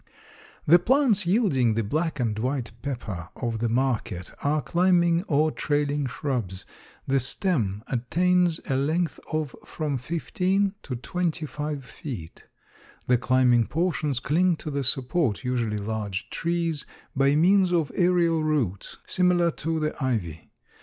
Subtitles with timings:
[0.65, 6.07] The plants yielding the black and white pepper of the market are climbing or trailing
[6.07, 6.65] shrubs.
[7.05, 12.47] The stem attains a length of from 15 to 25 feet.
[13.05, 18.97] The climbing portions cling to the support (usually large trees) by means of aerial roots
[19.05, 20.49] similar to the ivy.